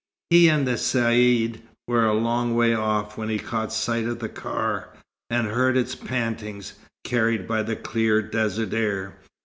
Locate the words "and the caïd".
0.49-1.59